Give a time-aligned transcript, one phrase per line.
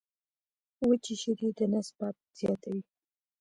[0.87, 2.81] وچي شیدې د نس باد زیاتوي.